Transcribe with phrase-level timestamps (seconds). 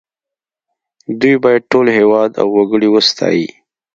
[1.19, 3.47] دوی باید ټول هېواد او وګړي وستايي